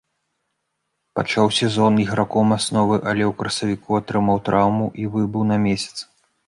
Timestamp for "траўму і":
4.51-5.09